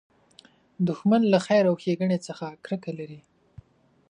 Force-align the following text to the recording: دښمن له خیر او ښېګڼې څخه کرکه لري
دښمن 0.87 1.21
له 1.33 1.39
خیر 1.45 1.63
او 1.69 1.75
ښېګڼې 1.83 2.17
څخه 2.27 2.45
کرکه 2.65 2.91
لري 2.99 3.19